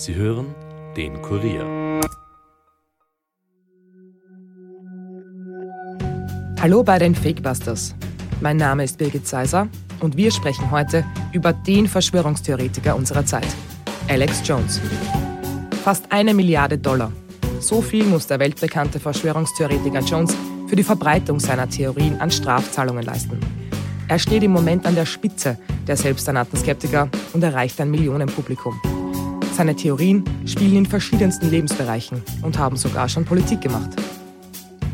[0.00, 0.54] Sie hören
[0.96, 2.00] den Kurier.
[6.58, 7.94] Hallo bei den Fakebusters.
[8.40, 9.68] Mein Name ist Birgit Seiser
[10.00, 13.46] und wir sprechen heute über den Verschwörungstheoretiker unserer Zeit,
[14.08, 14.80] Alex Jones.
[15.84, 17.12] Fast eine Milliarde Dollar.
[17.58, 20.34] So viel muss der weltbekannte Verschwörungstheoretiker Jones
[20.66, 23.38] für die Verbreitung seiner Theorien an Strafzahlungen leisten.
[24.08, 28.80] Er steht im Moment an der Spitze der selbsternannten Skeptiker und erreicht ein Millionenpublikum.
[29.60, 33.90] Seine Theorien spielen in verschiedensten Lebensbereichen und haben sogar schon Politik gemacht.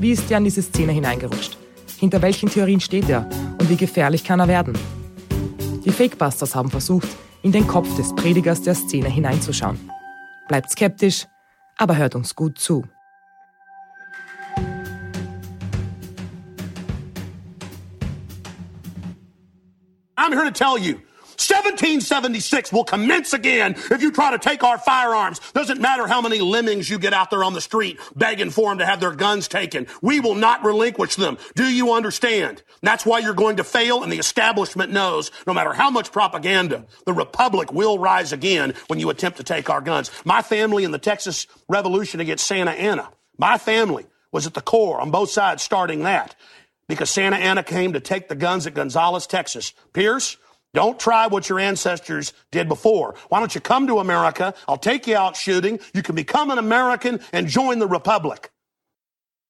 [0.00, 1.56] Wie ist er an diese Szene hineingerutscht?
[2.00, 3.28] Hinter welchen Theorien steht er
[3.60, 4.76] und wie gefährlich kann er werden?
[5.84, 7.06] Die Fakebusters haben versucht,
[7.44, 9.78] in den Kopf des Predigers der Szene hineinzuschauen.
[10.48, 11.28] Bleibt skeptisch,
[11.76, 12.82] aber hört uns gut zu.
[20.16, 20.96] I'm here to tell you
[21.38, 25.40] 1776 will commence again if you try to take our firearms.
[25.52, 28.78] Doesn't matter how many lemmings you get out there on the street begging for them
[28.78, 29.86] to have their guns taken.
[30.02, 31.38] We will not relinquish them.
[31.54, 32.62] Do you understand?
[32.82, 36.86] That's why you're going to fail and the establishment knows no matter how much propaganda,
[37.04, 40.10] the republic will rise again when you attempt to take our guns.
[40.24, 45.00] My family in the Texas Revolution against Santa Anna, my family was at the core
[45.00, 46.34] on both sides starting that
[46.88, 49.72] because Santa Anna came to take the guns at Gonzales, Texas.
[49.92, 50.36] Pierce,
[50.76, 53.14] don't try what your ancestors did before.
[53.30, 54.54] Why don't you come to America?
[54.68, 55.80] I'll take you out shooting.
[55.94, 58.50] You can become an American and join the Republic.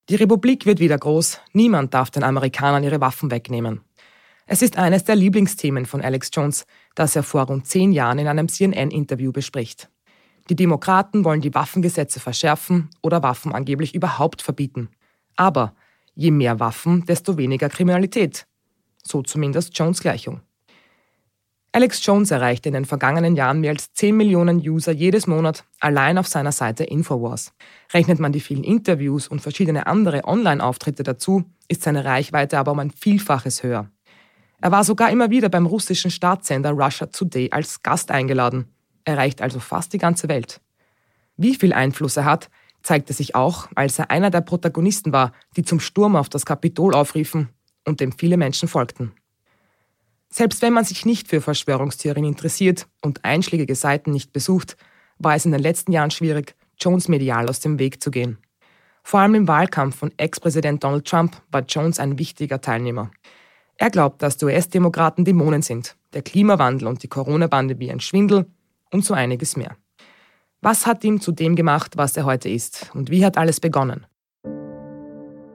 [0.09, 1.41] Die Republik wird wieder groß.
[1.53, 3.81] Niemand darf den Amerikanern ihre Waffen wegnehmen.
[4.47, 8.29] Es ist eines der Lieblingsthemen von Alex Jones, das er vor rund zehn Jahren in
[8.29, 9.91] einem CNN-Interview bespricht.
[10.49, 14.91] Die Demokraten wollen die Waffengesetze verschärfen oder Waffen angeblich überhaupt verbieten.
[15.35, 15.75] Aber
[16.15, 18.47] je mehr Waffen, desto weniger Kriminalität.
[19.03, 20.41] So zumindest Jones Gleichung.
[21.77, 26.17] Alex Jones erreichte in den vergangenen Jahren mehr als 10 Millionen User jedes Monat allein
[26.17, 27.53] auf seiner Seite Infowars.
[27.93, 32.78] Rechnet man die vielen Interviews und verschiedene andere Online-Auftritte dazu, ist seine Reichweite aber um
[32.78, 33.91] ein Vielfaches höher.
[34.62, 38.73] Er war sogar immer wieder beim russischen Staatssender Russia Today als Gast eingeladen,
[39.05, 40.62] erreicht also fast die ganze Welt.
[41.37, 42.49] Wie viel Einfluss er hat,
[42.83, 46.95] zeigte sich auch, als er einer der Protagonisten war, die zum Sturm auf das Kapitol
[46.95, 47.50] aufriefen
[47.84, 49.12] und dem viele Menschen folgten.
[50.28, 54.76] Selbst wenn man sich nicht für Verschwörungstheorien interessiert und einschlägige Seiten nicht besucht,
[55.19, 58.38] war es in den letzten Jahren schwierig, Jones medial aus dem Weg zu gehen.
[59.03, 63.10] Vor allem im Wahlkampf von Ex-Präsident Donald Trump war Jones ein wichtiger Teilnehmer.
[63.76, 68.47] Er glaubt, dass die US-Demokraten Dämonen sind, der Klimawandel und die Corona-Pandemie ein Schwindel
[68.91, 69.76] und so einiges mehr.
[70.60, 72.91] Was hat ihn zu dem gemacht, was er heute ist?
[72.94, 74.06] Und wie hat alles begonnen?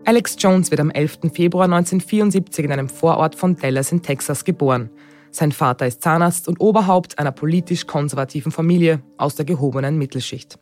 [0.03, 1.19] Alex Jones wird am 11.
[1.31, 4.89] Februar 1974 in einem Vorort von Dallas in Texas geboren.
[5.29, 10.57] Sein Vater ist Zahnarzt und Oberhaupt einer politisch konservativen Familie aus der gehobenen Mittelschicht.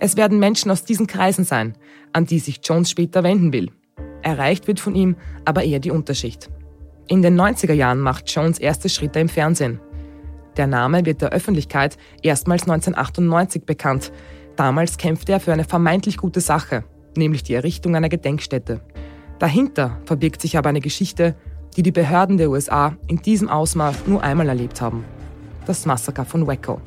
[0.00, 1.78] Es werden Menschen aus diesen Kreisen sein,
[2.12, 3.70] an die sich Jones später wenden will.
[4.22, 6.50] Erreicht wird von ihm aber eher die Unterschicht.
[7.06, 9.80] In den 90er Jahren macht Jones erste Schritte im Fernsehen.
[10.56, 14.10] Der Name wird der Öffentlichkeit erstmals 1998 bekannt.
[14.56, 16.82] Damals kämpfte er für eine vermeintlich gute Sache,
[17.16, 18.80] nämlich die Errichtung einer Gedenkstätte.
[19.38, 21.34] Dahinter verbirgt sich aber eine Geschichte,
[21.76, 25.04] die die Behörden der USA in diesem Ausmaß nur einmal erlebt haben.
[25.66, 26.80] Das Massaker von Waco.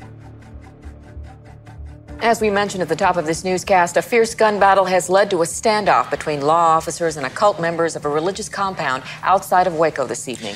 [2.22, 5.30] As we mentioned at the top of this newscast, a fierce gun battle has led
[5.30, 9.76] to a standoff between law officers and occult members of a religious compound outside of
[9.76, 10.56] Waco this evening.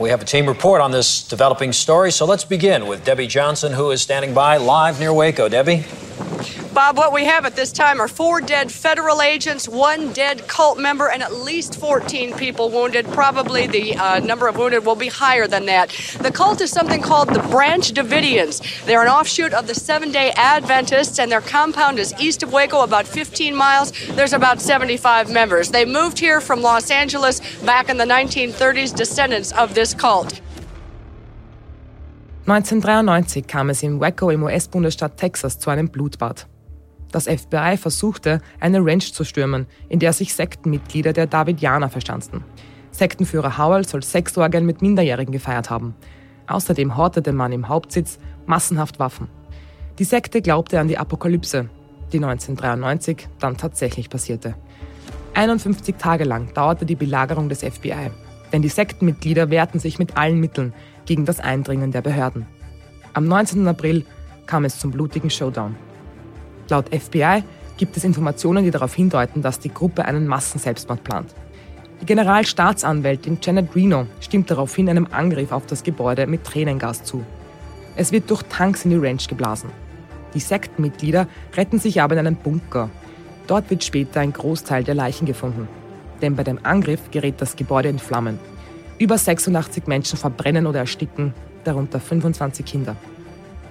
[0.00, 3.72] We have a team report on this developing story, so let's begin with Debbie Johnson,
[3.72, 5.48] who is standing by live near Waco.
[5.48, 5.84] Debbie?
[6.76, 10.78] Bob, what we have at this time are four dead federal agents, one dead cult
[10.78, 13.06] member, and at least 14 people wounded.
[13.06, 15.88] Probably the uh, number of wounded will be higher than that.
[16.20, 18.84] The cult is something called the Branch Davidians.
[18.84, 22.82] They're an offshoot of the Seven day Adventists, and their compound is east of Waco,
[22.82, 23.92] about 15 miles.
[24.08, 25.70] There's about 75 members.
[25.70, 30.42] They moved here from Los Angeles back in the 1930s, descendants of this cult.
[32.44, 36.46] 1993 kam es in Waco im US-Bundesstaat Texas zu einem Blutbad.
[37.12, 42.44] Das FBI versuchte, eine Ranch zu stürmen, in der sich Sektenmitglieder der Davidianer verschanzten.
[42.90, 45.94] Sektenführer Howell soll Sexorgien mit Minderjährigen gefeiert haben.
[46.46, 49.28] Außerdem hortete man im Hauptsitz massenhaft Waffen.
[49.98, 51.68] Die Sekte glaubte an die Apokalypse,
[52.12, 54.54] die 1993 dann tatsächlich passierte.
[55.34, 58.10] 51 Tage lang dauerte die Belagerung des FBI,
[58.52, 60.72] denn die Sektenmitglieder wehrten sich mit allen Mitteln
[61.04, 62.46] gegen das Eindringen der Behörden.
[63.12, 63.66] Am 19.
[63.68, 64.04] April
[64.46, 65.76] kam es zum blutigen Showdown.
[66.68, 67.42] Laut FBI
[67.76, 71.34] gibt es Informationen, die darauf hindeuten, dass die Gruppe einen Massenselbstmord plant.
[72.00, 77.24] Die Generalstaatsanwältin Janet Reno stimmt daraufhin einem Angriff auf das Gebäude mit Tränengas zu.
[77.94, 79.70] Es wird durch Tanks in die Ranch geblasen.
[80.34, 82.90] Die Sektenmitglieder retten sich aber in einen Bunker.
[83.46, 85.68] Dort wird später ein Großteil der Leichen gefunden.
[86.20, 88.38] Denn bei dem Angriff gerät das Gebäude in Flammen.
[88.98, 91.32] Über 86 Menschen verbrennen oder ersticken,
[91.64, 92.96] darunter 25 Kinder.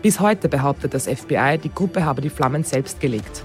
[0.05, 3.43] Bis heute behauptet das FBI, die Gruppe habe die Flammen selbst gelegt.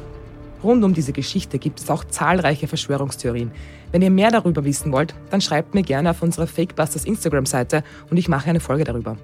[0.62, 3.50] Rund um diese Geschichte gibt es auch zahlreiche Verschwörungstheorien.
[3.92, 8.18] Wenn ihr mehr darüber wissen wollt, dann schreibt mir gerne auf unserer Fakebusters Instagram-Seite und
[8.18, 9.16] ich mache eine Folge darüber.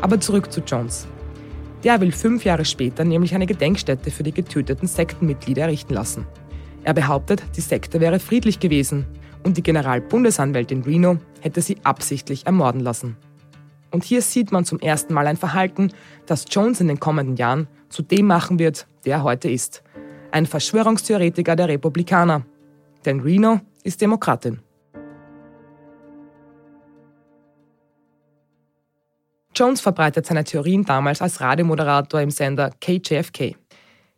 [0.00, 1.06] Aber zurück zu Jones.
[1.84, 6.26] Der will fünf Jahre später nämlich eine Gedenkstätte für die getöteten Sektenmitglieder errichten lassen.
[6.82, 9.06] Er behauptet, die Sekte wäre friedlich gewesen
[9.44, 13.16] und die Generalbundesanwältin Reno hätte sie absichtlich ermorden lassen.
[13.94, 15.92] Und hier sieht man zum ersten Mal ein Verhalten,
[16.26, 19.84] das Jones in den kommenden Jahren zu dem machen wird, der er heute ist.
[20.32, 22.44] Ein Verschwörungstheoretiker der Republikaner.
[23.04, 24.58] Denn Reno ist Demokratin.
[29.54, 33.54] Jones verbreitet seine Theorien damals als Radiomoderator im Sender KJFK.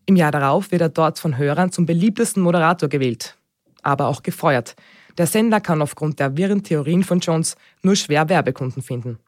[0.07, 3.37] Im Jahr darauf wird er dort von Hörern zum beliebtesten Moderator gewählt,
[3.83, 4.75] aber auch gefeuert.
[5.19, 9.19] Der Sender kann aufgrund der wirren Theorien von Jones nur schwer Werbekunden finden.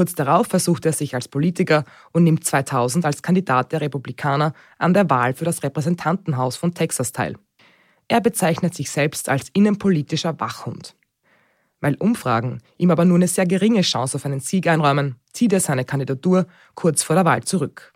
[0.00, 4.94] Kurz darauf versucht er sich als Politiker und nimmt 2000 als Kandidat der Republikaner an
[4.94, 7.36] der Wahl für das Repräsentantenhaus von Texas teil.
[8.08, 10.96] Er bezeichnet sich selbst als innenpolitischer Wachhund.
[11.82, 15.60] Weil Umfragen ihm aber nur eine sehr geringe Chance auf einen Sieg einräumen, zieht er
[15.60, 17.92] seine Kandidatur kurz vor der Wahl zurück.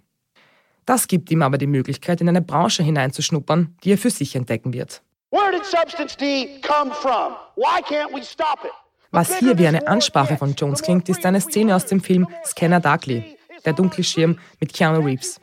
[0.84, 4.74] Das gibt ihm aber die Möglichkeit, in eine Branche hineinzuschnuppern, die er für sich entdecken
[4.74, 5.02] wird.
[5.30, 7.32] Where did Substance D come from?
[7.56, 8.83] Why can't we stop it?
[9.14, 12.81] Was hier wie eine Ansprache von Jones klingt, ist eine Szene aus dem Film Scanner
[12.81, 15.38] Darkly, der dunkle Schirm mit Keanu Reeves.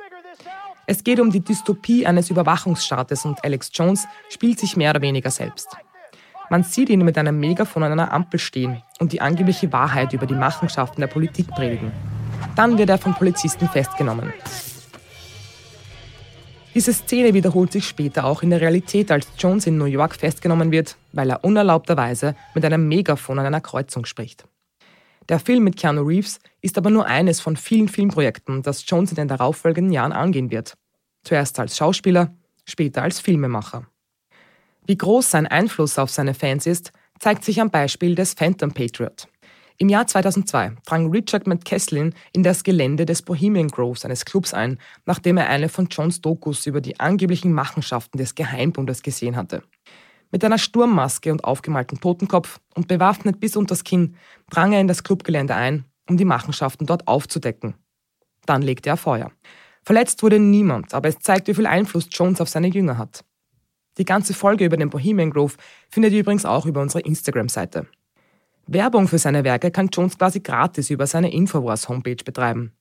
[0.87, 5.31] Es geht um die Dystopie eines Überwachungsstaates und Alex Jones spielt sich mehr oder weniger
[5.31, 5.69] selbst.
[6.49, 10.25] Man sieht ihn mit einem Megafon an einer Ampel stehen und die angebliche Wahrheit über
[10.25, 11.93] die Machenschaften der Politik predigen.
[12.57, 14.33] Dann wird er von Polizisten festgenommen.
[16.73, 20.71] Diese Szene wiederholt sich später auch in der Realität, als Jones in New York festgenommen
[20.71, 24.45] wird, weil er unerlaubterweise mit einem Megafon an einer Kreuzung spricht.
[25.27, 29.17] Der Film mit Keanu Reeves ist aber nur eines von vielen Filmprojekten, das Jones in
[29.17, 30.77] den darauffolgenden Jahren angehen wird.
[31.23, 32.33] Zuerst als Schauspieler,
[32.65, 33.85] später als Filmemacher.
[34.85, 39.27] Wie groß sein Einfluss auf seine Fans ist, zeigt sich am Beispiel des Phantom Patriot.
[39.81, 44.77] Im Jahr 2002 drang Richard McCaslin in das Gelände des Bohemian Groves eines Clubs ein,
[45.07, 49.63] nachdem er eine von Johns Dokus über die angeblichen Machenschaften des Geheimbundes gesehen hatte.
[50.29, 54.17] Mit einer Sturmmaske und aufgemaltem Totenkopf und bewaffnet bis unters Kinn
[54.51, 57.73] drang er in das Clubgelände ein, um die Machenschaften dort aufzudecken.
[58.45, 59.31] Dann legte er Feuer.
[59.81, 63.25] Verletzt wurde niemand, aber es zeigt, wie viel Einfluss Jones auf seine Jünger hat.
[63.97, 65.55] Die ganze Folge über den Bohemian Grove
[65.89, 67.87] findet ihr übrigens auch über unsere Instagram-Seite.
[68.73, 72.71] Werbung für seine Werke kann Jones quasi gratis über seine Infowars-Homepage betreiben.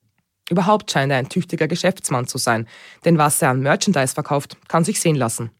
[0.49, 2.67] Überhaupt scheint er ein tüchtiger Geschäftsmann zu sein,
[3.03, 5.51] denn was er an Merchandise verkauft, kann sich sehen lassen.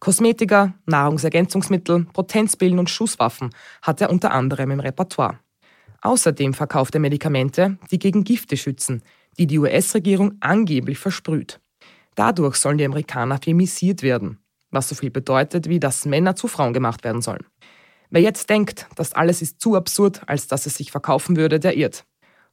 [0.00, 3.50] Kosmetika, Nahrungsergänzungsmittel, Potenzpillen und Schusswaffen
[3.82, 5.38] hat er unter anderem im Repertoire.
[6.00, 9.02] Außerdem verkauft er Medikamente, die gegen Gifte schützen,
[9.38, 11.60] die die US-Regierung angeblich versprüht.
[12.14, 14.38] Dadurch sollen die Amerikaner femisiert werden,
[14.70, 17.44] was so viel bedeutet, wie dass Männer zu Frauen gemacht werden sollen.
[18.14, 21.76] Wer jetzt denkt, das alles ist zu absurd, als dass es sich verkaufen würde, der
[21.76, 22.04] irrt.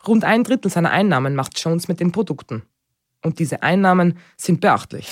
[0.07, 2.63] Rund ein Drittel seiner Einnahmen macht Jones mit den Produkten.
[3.23, 5.07] Und diese Einnahmen sind beachtlich.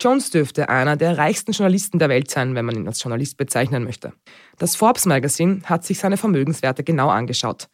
[0.00, 3.82] Jones dürfte einer der reichsten Journalisten der Welt sein, wenn man ihn als Journalist bezeichnen
[3.82, 4.12] möchte.
[4.56, 7.68] Das Forbes Magazine hat sich seine Vermögenswerte genau angeschaut.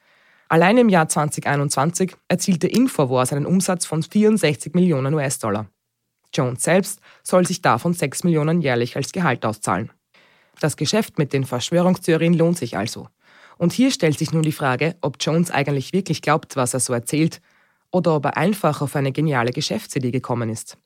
[0.49, 5.67] Allein im Jahr 2021 erzielte Infowars einen Umsatz von 64 Millionen US-Dollar.
[6.33, 9.93] Jones selbst soll sich davon 6 Millionen jährlich als Gehalt auszahlen.
[10.61, 13.09] Das Geschäft mit den Verschwörungstheorien lohnt sich also.
[13.59, 16.93] Und hier stellt sich nun die Frage, ob Jones eigentlich wirklich glaubt, was er so
[16.93, 17.41] erzählt,
[17.91, 20.77] oder ob er einfach auf eine geniale Geschäftsidee gekommen ist.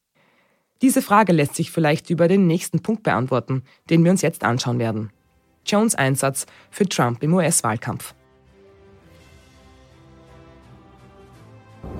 [0.83, 4.79] Diese Frage lässt sich vielleicht über den nächsten Punkt beantworten, den wir uns jetzt anschauen
[4.79, 5.11] werden.
[5.65, 8.15] Jones Einsatz für Trump im US-Wahlkampf.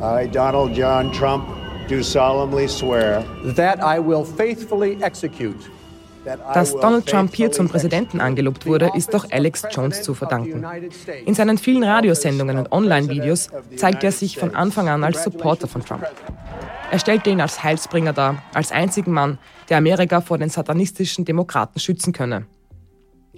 [0.01, 1.47] I, Donald John Trump,
[1.89, 3.25] do solemnly swear
[3.55, 5.71] that I will faithfully execute
[6.25, 10.65] dass Donald Trump hier zum Präsidenten angelobt wurde, ist doch Alex Jones zu verdanken.
[11.27, 15.85] In seinen vielen Radiosendungen und Online-Videos zeigt er sich von Anfang an als Supporter von
[15.85, 16.07] Trump.
[16.91, 19.39] Er stellte ihn als Heilsbringer dar, als einzigen Mann,
[19.69, 22.47] der Amerika vor den satanistischen Demokraten schützen könne.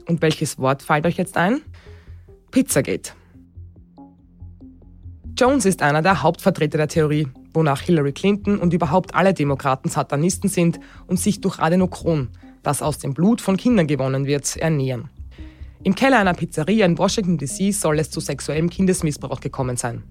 [0.08, 1.60] Und welches Wort fällt euch jetzt ein?
[2.50, 3.12] Pizzagate.
[5.36, 10.48] Jones ist einer der Hauptvertreter der Theorie, wonach Hillary Clinton und überhaupt alle Demokraten Satanisten
[10.48, 12.28] sind und sich durch Adenochron,
[12.64, 15.08] das aus dem Blut von Kindern gewonnen wird, ernähren.
[15.84, 20.02] Im Keller einer Pizzeria in Washington DC soll es zu sexuellem Kindesmissbrauch gekommen sein.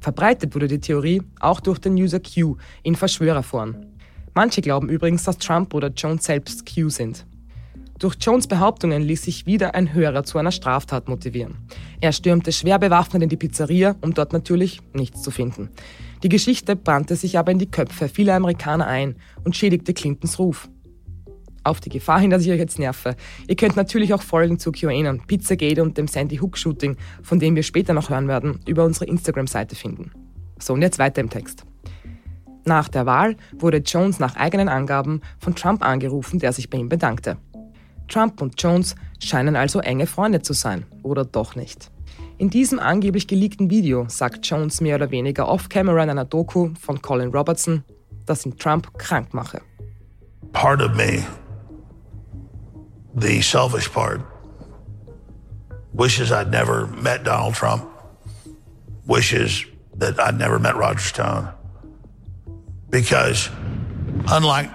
[0.00, 3.86] Verbreitet wurde die Theorie auch durch den User Q in Verschwörerforen.
[4.34, 7.24] Manche glauben übrigens, dass Trump oder Jones selbst Q sind.
[7.98, 11.56] Durch Jones Behauptungen ließ sich wieder ein Hörer zu einer Straftat motivieren.
[12.00, 15.70] Er stürmte schwer bewaffnet in die Pizzeria, um dort natürlich nichts zu finden.
[16.24, 19.14] Die Geschichte brannte sich aber in die Köpfe vieler Amerikaner ein
[19.44, 20.68] und schädigte Clintons Ruf.
[21.64, 23.14] Auf die Gefahr hin, dass ich euch jetzt nerve.
[23.46, 27.54] Ihr könnt natürlich auch Folgen zu QAnon, Pizzagate und dem Sandy Hook Shooting, von dem
[27.54, 30.10] wir später noch hören werden, über unsere Instagram-Seite finden.
[30.58, 31.64] So, und jetzt weiter im Text.
[32.64, 36.88] Nach der Wahl wurde Jones nach eigenen Angaben von Trump angerufen, der sich bei ihm
[36.88, 37.36] bedankte.
[38.08, 41.90] Trump und Jones scheinen also enge Freunde zu sein, oder doch nicht.
[42.38, 47.00] In diesem angeblich geleakten Video sagt Jones mehr oder weniger off-camera in einer Doku von
[47.00, 47.84] Colin Robertson,
[48.26, 49.60] dass ihn Trump krank mache.
[50.52, 51.24] Part of me,
[53.14, 54.20] the selfish part,
[55.92, 57.88] wishes I'd never met Donald Trump,
[59.06, 59.64] wishes
[59.96, 61.52] that I'd never met Roger Stone.
[62.88, 63.48] Because
[64.28, 64.70] unlike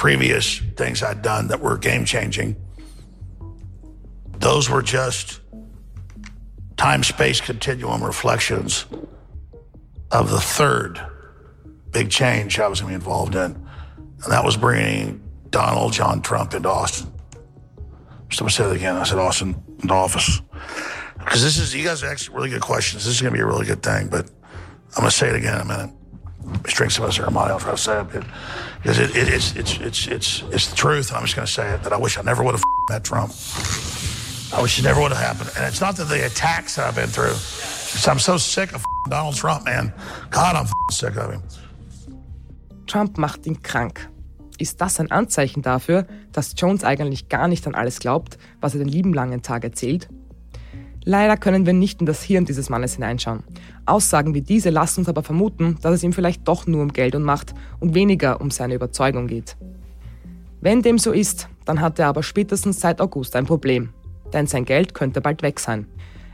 [0.00, 2.56] previous things I'd done that were game changing.
[4.38, 5.40] Those were just
[6.78, 8.86] time space continuum reflections
[10.10, 10.98] of the third
[11.90, 13.68] big change I was going to be involved in.
[14.22, 17.12] And that was bringing Donald John Trump into Austin.
[18.30, 18.96] To say that again.
[18.96, 20.40] I said Austin in the office.
[21.18, 23.04] Because this is, you guys are asking really good questions.
[23.04, 24.30] This is going to be a really good thing, but
[24.96, 25.90] I'm going to say it again in a minute.
[26.44, 27.50] Let's drink some of this Armani.
[27.50, 28.24] I'll try to say it
[28.82, 31.10] because it, it, it's, it's, it's, it's, it's the truth.
[31.10, 33.04] And I'm just going to say it that I wish I never would have met
[33.04, 33.32] Trump.
[34.52, 35.50] I wish it never would have happened.
[35.56, 37.34] And it's not that the attacks that I've been through.
[38.10, 39.92] I'm so sick of Donald Trump, man.
[40.30, 41.42] God, I'm sick of him.
[42.86, 44.06] Trump macht ihn krank.
[44.60, 48.80] Ist das ein Anzeichen dafür, dass Jones eigentlich gar nicht an alles glaubt, was er
[48.80, 50.10] den lieben langen Tag erzählt?
[51.02, 53.42] Leider können wir nicht in das Hirn dieses Mannes hineinschauen.
[53.86, 57.14] Aussagen wie diese lassen uns aber vermuten, dass es ihm vielleicht doch nur um Geld
[57.14, 59.56] und Macht und weniger um seine Überzeugung geht.
[60.60, 63.94] Wenn dem so ist, dann hat er aber spätestens seit August ein Problem,
[64.34, 65.86] denn sein Geld könnte bald weg sein.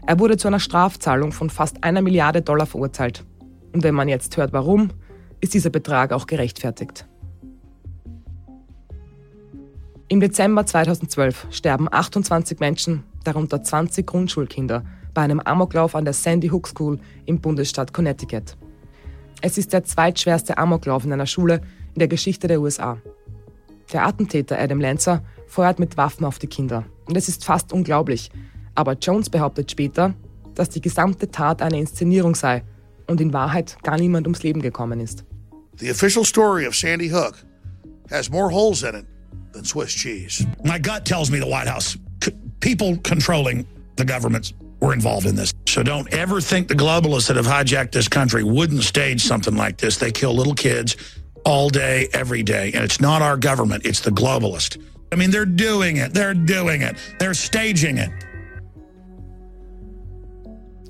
[0.04, 3.24] Er wurde zu einer Strafzahlung von fast einer Milliarde Dollar verurteilt.
[3.72, 4.90] Und wenn man jetzt hört, warum,
[5.40, 7.06] ist dieser Betrag auch gerechtfertigt.
[10.08, 16.46] Im Dezember 2012 sterben 28 Menschen, darunter 20 Grundschulkinder, bei einem Amoklauf an der Sandy
[16.48, 18.56] Hook School im Bundesstaat Connecticut.
[19.40, 21.60] Es ist der zweitschwerste Amoklauf in einer Schule
[21.94, 22.98] in der Geschichte der USA.
[23.92, 26.84] Der Attentäter Adam Lancer feuert mit Waffen auf die Kinder.
[27.06, 28.30] Und es ist fast unglaublich.
[28.76, 30.14] Aber Jones behauptet später,
[30.54, 32.62] dass die gesamte Tat eine Inszenierung sei
[33.08, 35.24] und in Wahrheit gar niemand ums Leben gekommen ist.
[35.78, 37.44] The official story of Sandy Hook
[38.08, 39.15] has more holes in it
[39.56, 40.46] than Swiss cheese.
[40.64, 41.96] My gut tells me the White House,
[42.60, 45.52] people controlling the governments were involved in this.
[45.66, 49.78] So don't ever think the globalists that have hijacked this country wouldn't stage something like
[49.78, 49.96] this.
[49.96, 50.96] They kill little kids
[51.44, 52.72] all day, every day.
[52.74, 54.78] And it's not our government, it's the globalist.
[55.12, 56.12] I mean, they're doing it.
[56.12, 56.96] They're doing it.
[57.18, 58.10] They're staging it.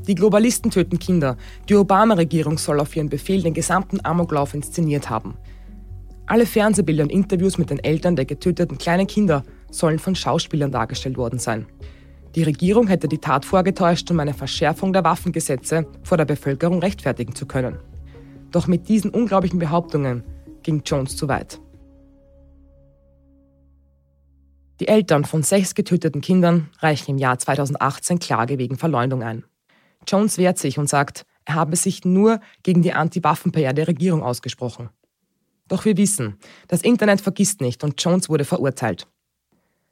[0.08, 1.36] Die Globalisten töten Kinder.
[1.68, 5.36] Die Obama-Regierung soll auf ihren Befehl den gesamten Amoklauf inszeniert haben.
[6.28, 11.16] Alle Fernsehbilder und Interviews mit den Eltern der getöteten kleinen Kinder sollen von Schauspielern dargestellt
[11.16, 11.66] worden sein.
[12.34, 17.34] Die Regierung hätte die Tat vorgetäuscht, um eine Verschärfung der Waffengesetze vor der Bevölkerung rechtfertigen
[17.34, 17.78] zu können.
[18.50, 20.24] Doch mit diesen unglaublichen Behauptungen
[20.62, 21.60] ging Jones zu weit.
[24.80, 29.44] Die Eltern von sechs getöteten Kindern reichen im Jahr 2018 Klage wegen Verleumdung ein.
[30.06, 34.90] Jones wehrt sich und sagt, er habe sich nur gegen die Anti-Waffen-PR der Regierung ausgesprochen.
[35.68, 39.08] Doch wir wissen, das Internet vergisst nicht und Jones wurde verurteilt.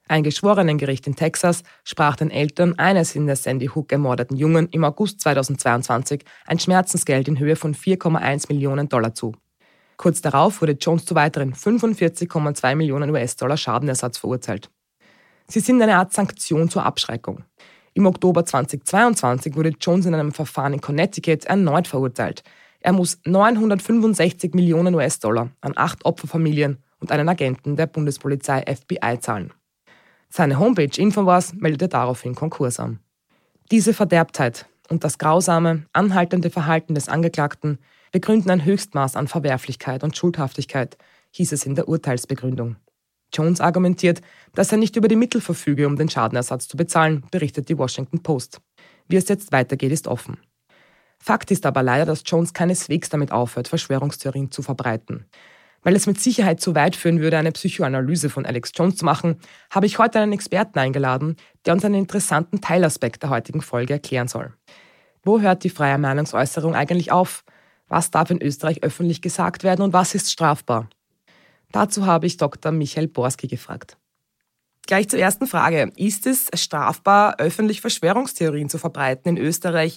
[0.06, 4.84] Ein Geschworenengericht in Texas sprach den Eltern eines in der Sandy Hook ermordeten Jungen im
[4.84, 9.32] August 2022 ein Schmerzensgeld in Höhe von 4,1 Millionen Dollar zu.
[9.96, 14.70] Kurz darauf wurde Jones zu weiteren 45,2 Millionen US-Dollar Schadenersatz verurteilt.
[15.48, 17.44] Sie sind eine Art Sanktion zur Abschreckung.
[17.94, 22.42] Im Oktober 2022 wurde Jones in einem Verfahren in Connecticut erneut verurteilt,
[22.84, 29.54] er muss 965 Millionen US-Dollar an acht Opferfamilien und einen Agenten der Bundespolizei FBI zahlen.
[30.28, 33.00] Seine Homepage Infowars meldete daraufhin Konkurs an.
[33.70, 37.78] Diese Verderbtheit und das grausame, anhaltende Verhalten des Angeklagten
[38.12, 40.98] begründen ein Höchstmaß an Verwerflichkeit und Schuldhaftigkeit,
[41.30, 42.76] hieß es in der Urteilsbegründung.
[43.32, 44.20] Jones argumentiert,
[44.54, 48.22] dass er nicht über die Mittel verfüge, um den Schadenersatz zu bezahlen, berichtet die Washington
[48.22, 48.60] Post.
[49.08, 50.36] Wie es jetzt weitergeht, ist offen.
[51.26, 55.24] Fakt ist aber leider, dass Jones keineswegs damit aufhört, Verschwörungstheorien zu verbreiten.
[55.82, 59.40] Weil es mit Sicherheit zu weit führen würde, eine Psychoanalyse von Alex Jones zu machen,
[59.70, 64.28] habe ich heute einen Experten eingeladen, der uns einen interessanten Teilaspekt der heutigen Folge erklären
[64.28, 64.52] soll.
[65.22, 67.42] Wo hört die freie Meinungsäußerung eigentlich auf?
[67.88, 70.90] Was darf in Österreich öffentlich gesagt werden und was ist strafbar?
[71.72, 72.70] Dazu habe ich Dr.
[72.70, 73.96] Michael Borski gefragt.
[74.86, 75.90] Gleich zur ersten Frage.
[75.96, 79.96] Ist es strafbar, öffentlich Verschwörungstheorien zu verbreiten in Österreich?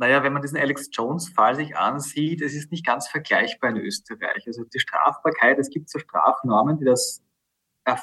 [0.00, 4.46] Naja, wenn man diesen Alex Jones-Fall sich ansieht, es ist nicht ganz vergleichbar in Österreich.
[4.46, 7.22] Also die Strafbarkeit, es gibt so Strafnormen, die das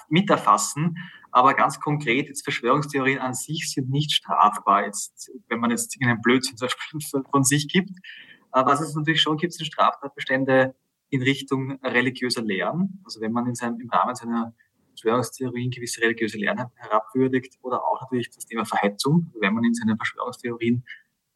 [0.08, 0.98] mit erfassen,
[1.32, 6.22] aber ganz konkret, jetzt Verschwörungstheorien an sich sind nicht strafbar, jetzt, wenn man jetzt einen
[6.22, 6.56] Blödsinn
[7.32, 7.94] von sich gibt.
[8.52, 10.76] Was es natürlich schon gibt, sind Straftatbestände
[11.10, 13.02] in Richtung religiöser Lehren.
[13.06, 14.54] Also wenn man in seinem, im Rahmen seiner
[14.90, 19.98] Verschwörungstheorien gewisse religiöse Lehren herabwürdigt oder auch natürlich das Thema Verhetzung, wenn man in seinen
[19.98, 20.84] Verschwörungstheorien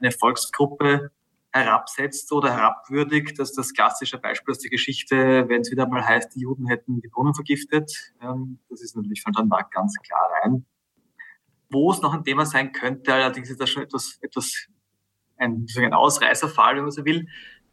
[0.02, 1.12] eine Volksgruppe
[1.54, 3.38] herabsetzt oder herabwürdigt.
[3.38, 6.68] Das ist das klassische Beispiel aus der Geschichte, wenn es wieder mal heißt, die Juden
[6.68, 8.14] hätten die Brunnen vergiftet.
[8.22, 10.66] Ähm, das ist natürlich von dann ganz klar rein.
[11.70, 14.68] Wo es noch ein Thema sein könnte, allerdings ist das schon etwas, etwas
[15.38, 17.28] ein, ein Ausreißerfall, wenn man so will,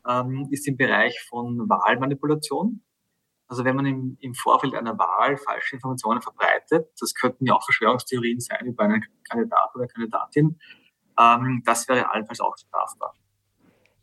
[0.09, 2.83] ähm, ist im Bereich von Wahlmanipulation.
[3.47, 7.65] Also wenn man im, im Vorfeld einer Wahl falsche Informationen verbreitet, das könnten ja auch
[7.65, 10.59] Verschwörungstheorien sein über einen Kandidat oder Kandidatin,
[11.19, 13.15] ähm, das wäre allenfalls auch strafbar.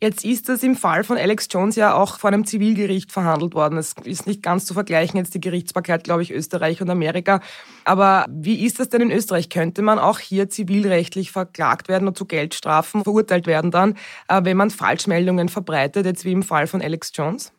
[0.01, 3.77] Jetzt ist das im Fall von Alex Jones ja auch vor einem Zivilgericht verhandelt worden.
[3.77, 7.39] Es ist nicht ganz zu vergleichen jetzt die Gerichtsbarkeit, glaube ich, Österreich und Amerika.
[7.85, 9.49] Aber wie ist das denn in Österreich?
[9.49, 13.95] Könnte man auch hier zivilrechtlich verklagt werden und zu Geldstrafen verurteilt werden dann,
[14.27, 17.53] äh, wenn man Falschmeldungen verbreitet, jetzt wie im Fall von Alex Jones?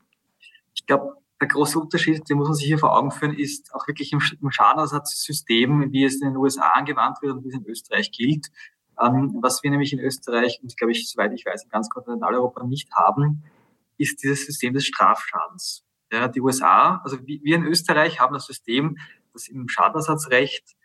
[0.75, 3.89] Ich glaube, der große Unterschied, den muss man sich hier vor Augen führen, ist auch
[3.89, 8.13] wirklich im Schadenersatzsystem, wie es in den USA angewandt wird und wie es in Österreich
[8.13, 8.49] gilt.
[9.01, 12.65] Ähm, was wir nämlich in Österreich und glaube ich, soweit ich weiß, in ganz Kontinentaleuropa
[12.65, 13.45] nicht haben,
[13.99, 15.85] ist dieses System des Strafschadens.
[16.13, 18.97] Ja, die USA, also wir in Österreich haben das System,
[19.33, 20.77] dass im Schadenersatzrecht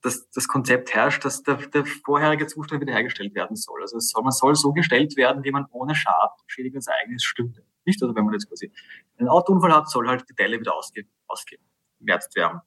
[0.00, 3.80] das, das Konzept herrscht, dass der, der vorherige Zustand wiederhergestellt werden soll.
[3.82, 7.62] Also soll, man soll so gestellt werden, wie man ohne Schaden, Schädigung des eigenes stünde.
[7.84, 8.02] Nicht?
[8.02, 8.72] Also wenn man jetzt quasi
[9.18, 12.60] einen Autounfall hat, soll halt die Delle wieder ausge, ausgewertet werden.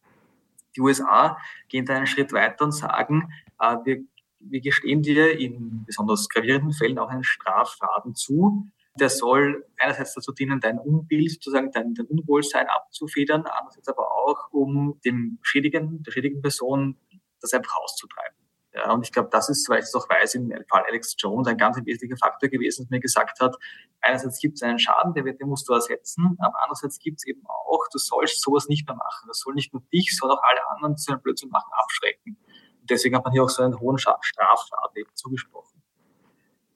[0.76, 4.04] Die USA gehen da einen Schritt weiter und sagen, äh, wir
[4.50, 8.68] wir gestehen dir in besonders gravierenden Fällen auch einen Strafschaden zu.
[9.00, 14.52] Der soll einerseits dazu dienen, dein Unbild, sozusagen dein, dein Unwohlsein abzufedern, andererseits aber auch,
[14.52, 16.98] um dem Schädigen, der schädigen Person
[17.42, 18.38] das einfach auszutreiben.
[18.74, 21.48] Ja, und ich glaube, das ist, weil ich es auch weiß, im Fall Alex Jones
[21.48, 23.56] ein ganz wesentlicher Faktor gewesen, dass mir gesagt hat,
[24.02, 27.26] einerseits gibt es einen Schaden, der wird, den musst du ersetzen, aber andererseits gibt es
[27.26, 29.28] eben auch, du sollst sowas nicht mehr machen.
[29.28, 32.38] Das soll nicht nur dich, sondern auch alle anderen zu einem Blödsinn machen abschrecken
[32.90, 35.82] deswegen hat man hier auch so einen hohen Strafschaden eben zugesprochen.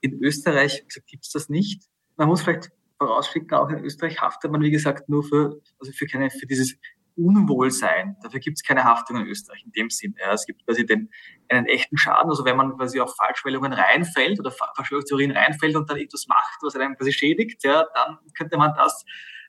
[0.02, 1.84] In Österreich gibt es das nicht.
[2.16, 6.06] Man muss vielleicht vorausschicken, auch in Österreich haftet man, wie gesagt, nur für, also für
[6.06, 6.76] keine, für dieses
[7.16, 8.16] Unwohlsein.
[8.22, 10.16] Dafür gibt es keine Haftung in Österreich in dem Sinn.
[10.20, 11.10] Ja, es gibt quasi den,
[11.50, 12.30] einen echten Schaden.
[12.30, 16.76] Also wenn man quasi auf Falschmeldungen reinfällt oder Verschwörungstheorien reinfällt und dann etwas macht, was
[16.76, 19.04] einem quasi schädigt, ja, dann könnte man das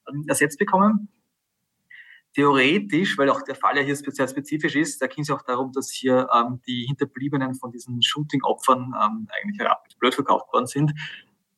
[0.09, 1.09] ähm, ersetzt bekommen
[2.41, 5.73] theoretisch, weil auch der Fall ja hier sehr spezifisch ist, da ging es auch darum,
[5.73, 10.93] dass hier ähm, die Hinterbliebenen von diesen Shooting-Opfern ähm, eigentlich blöd verkauft worden sind,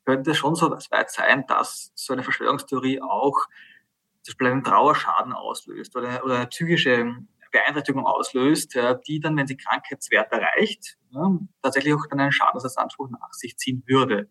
[0.05, 3.47] könnte schon so weit sein, dass so eine Verschwörungstheorie auch
[4.23, 7.15] zum Beispiel einen Trauerschaden auslöst oder, oder eine psychische
[7.53, 13.33] Beeinträchtigung auslöst, die dann, wenn sie Krankheitswert erreicht, ja, tatsächlich auch dann einen Schadensersatzanspruch nach
[13.33, 14.29] sich ziehen würde.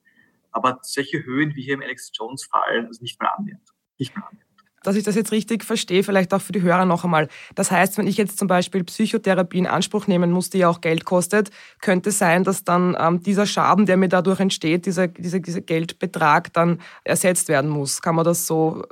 [0.52, 3.70] Aber solche Höhen wie hier im Alex Jones Fall, also nicht mal annähernd.
[3.98, 4.51] Nicht mal annähernd
[4.84, 7.28] dass ich das jetzt richtig verstehe, vielleicht auch für die Hörer noch einmal.
[7.56, 10.82] Das heißt, wenn ich jetzt zum Beispiel Psychotherapie in Anspruch nehmen muss, die ja auch
[10.82, 15.40] Geld kostet, könnte sein, dass dann ähm, dieser Schaden, der mir dadurch entsteht, dieser, dieser,
[15.40, 18.02] dieser Geldbetrag dann ersetzt werden muss.
[18.02, 18.84] Kann man das so?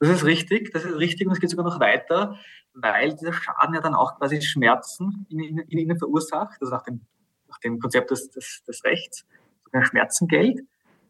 [0.00, 2.38] Das ist richtig, das ist richtig und es geht sogar noch weiter,
[2.72, 6.84] weil dieser Schaden ja dann auch quasi Schmerzen in, in, in ihnen verursacht, also nach
[6.84, 7.00] dem,
[7.48, 9.26] nach dem Konzept des, des, des Rechts,
[9.64, 10.60] sogar Schmerzengeld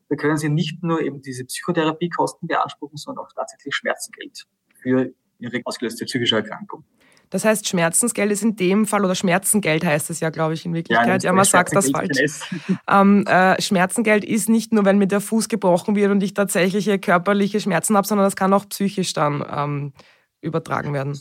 [0.09, 4.47] da können Sie nicht nur eben diese Psychotherapiekosten beanspruchen, sondern auch tatsächlich Schmerzengeld
[4.81, 6.85] für Ihre ausgelöste psychische Erkrankung.
[7.31, 10.73] Das heißt, Schmerzensgeld ist in dem Fall, oder Schmerzengeld heißt es ja, glaube ich, in
[10.73, 11.23] Wirklichkeit.
[11.23, 12.18] Ja, ja man sagt das falsch.
[12.88, 16.99] Ähm, äh, Schmerzengeld ist nicht nur, wenn mir der Fuß gebrochen wird und ich tatsächliche
[16.99, 19.92] körperliche Schmerzen habe, sondern das kann auch psychisch dann ähm,
[20.40, 21.18] übertragen werden.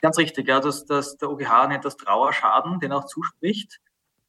[0.00, 0.60] Ganz richtig, ja.
[0.60, 3.80] Das, das, der OGH nennt das Trauerschaden, den auch zuspricht.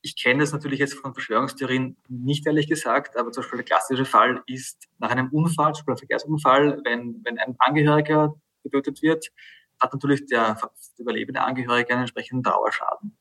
[0.03, 4.05] Ich kenne das natürlich jetzt von Verschwörungstheorien nicht ehrlich gesagt, aber zum Beispiel der klassische
[4.05, 8.33] Fall ist nach einem Unfall, zum Beispiel einem Verkehrsunfall, wenn, wenn ein Angehöriger
[8.63, 9.31] getötet wird,
[9.79, 10.57] hat natürlich der
[10.97, 13.17] überlebende Angehörige einen entsprechenden Dauerschaden.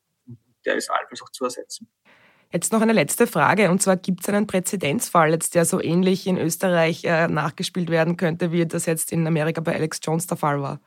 [0.65, 1.87] Der ist allenfalls auch zu ersetzen.
[2.51, 6.27] Jetzt noch eine letzte Frage, und zwar gibt es einen Präzedenzfall, jetzt, der so ähnlich
[6.27, 10.35] in Österreich äh, nachgespielt werden könnte, wie das jetzt in Amerika bei Alex Jones der
[10.35, 10.81] Fall war?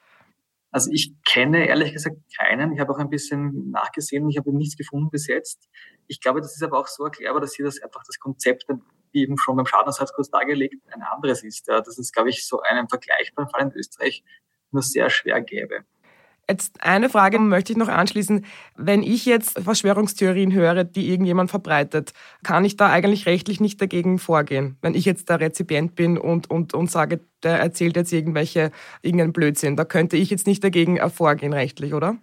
[0.74, 2.72] Also ich kenne ehrlich gesagt keinen.
[2.72, 5.68] Ich habe auch ein bisschen nachgesehen, ich habe nichts gefunden bis jetzt.
[6.08, 8.66] Ich glaube, das ist aber auch so erklärbar, dass hier das einfach das Konzept,
[9.12, 11.68] wie eben schon beim Schadenersatz kurz dargelegt, ein anderes ist.
[11.68, 14.24] Das ist, glaube ich, so einen vergleichbaren Fall in Österreich
[14.72, 15.84] nur sehr schwer gäbe.
[16.48, 18.44] Jetzt eine Frage möchte ich noch anschließen.
[18.76, 24.18] Wenn ich jetzt Verschwörungstheorien höre, die irgendjemand verbreitet, kann ich da eigentlich rechtlich nicht dagegen
[24.18, 24.76] vorgehen?
[24.83, 29.33] Wenn ich jetzt der Rezipient bin und, und, und sage, der erzählt jetzt irgendwelche, irgendeinen
[29.33, 32.18] Blödsinn, da könnte ich jetzt nicht dagegen vorgehen rechtlich, oder?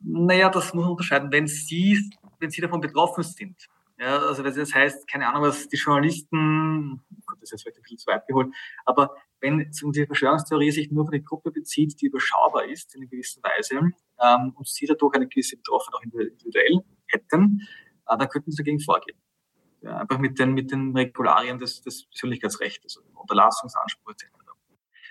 [0.00, 1.32] Naja, das muss man unterscheiden.
[1.32, 1.98] Wenn Sie,
[2.38, 7.38] wenn Sie davon betroffen sind, ja, also das heißt, keine Ahnung, was die Journalisten, Gott,
[7.40, 8.52] das ist jetzt vielleicht ein bisschen zu weit geholt,
[8.84, 13.10] aber wenn die Verschwörungstheorie sich nur auf eine Gruppe bezieht, die überschaubar ist in einer
[13.10, 17.60] gewissen Weise ähm, und sie dadurch eine gewisse Betroffenheit auch individuell hätten,
[18.06, 19.18] äh, dann könnten sie dagegen vorgehen.
[19.82, 24.28] Ja, einfach mit den, mit den Regularien des, des Persönlichkeitsrechts, also Unterlassungsanspruch etc.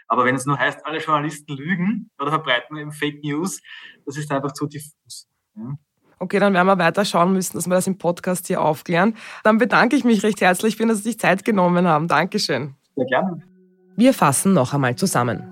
[0.08, 3.62] Aber wenn es nur heißt, alle Journalisten lügen oder verbreiten eben Fake News,
[4.06, 5.30] das ist einfach zu diffus.
[5.56, 5.78] Ja.
[6.20, 9.16] Okay, dann werden wir weiter schauen müssen, dass wir das im Podcast hier aufklären.
[9.44, 12.10] Dann bedanke ich mich recht herzlich, für dass Sie sich Zeit genommen haben.
[12.10, 12.76] Dankeschön.
[12.96, 13.51] Sehr gerne.
[13.98, 15.44] Wir fassen noch einmal zusammen.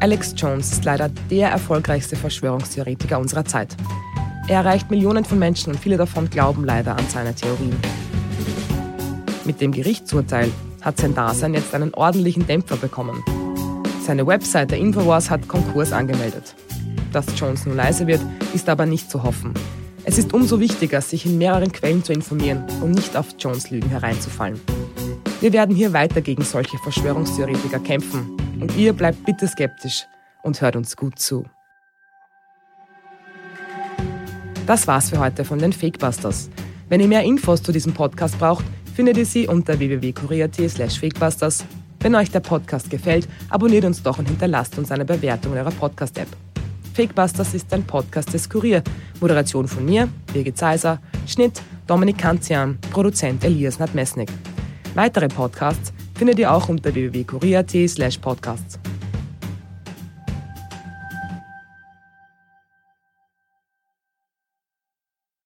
[0.00, 3.76] Alex Jones ist leider der erfolgreichste Verschwörungstheoretiker unserer Zeit.
[4.48, 7.76] Er erreicht Millionen von Menschen und viele davon glauben leider an seine Theorien.
[9.44, 10.50] Mit dem Gerichtsurteil
[10.82, 13.22] hat sein Dasein jetzt einen ordentlichen Dämpfer bekommen.
[14.04, 16.54] Seine Website der Infowars hat Konkurs angemeldet.
[17.12, 18.20] Dass Jones nun leise wird,
[18.52, 19.54] ist aber nicht zu hoffen.
[20.02, 23.88] Es ist umso wichtiger, sich in mehreren Quellen zu informieren und nicht auf Jones Lügen
[23.88, 24.60] hereinzufallen.
[25.44, 28.34] Wir werden hier weiter gegen solche Verschwörungstheoretiker kämpfen.
[28.62, 30.06] Und ihr bleibt bitte skeptisch
[30.42, 31.44] und hört uns gut zu.
[34.66, 36.48] Das war's für heute von den Fakebusters.
[36.88, 38.64] Wenn ihr mehr Infos zu diesem Podcast braucht,
[38.96, 40.56] findet ihr sie unter www.kurier.at
[40.94, 41.62] fakebusters.
[42.00, 45.72] Wenn euch der Podcast gefällt, abonniert uns doch und hinterlasst uns eine Bewertung in eurer
[45.72, 46.28] Podcast-App.
[46.94, 48.82] Fakebusters ist ein Podcast des Kurier.
[49.20, 54.30] Moderation von mir, Birgit Zeiser, Schnitt Dominik Kanzian, Produzent Elias Nadmesnik.
[54.94, 58.78] Weitere Podcasts findet ihr auch unter www.kurier.at podcasts.